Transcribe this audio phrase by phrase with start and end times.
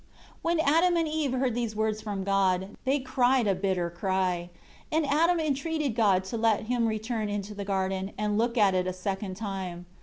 [0.29, 4.49] 7 When Adam and Eve heard these words from God, they cried a bitter cry;
[4.91, 8.87] and Adam entreated God to let him return into the garden, and look at it
[8.87, 9.85] a second time.